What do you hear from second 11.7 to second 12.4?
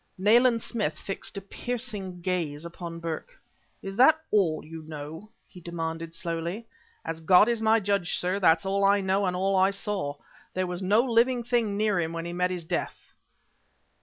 near him when he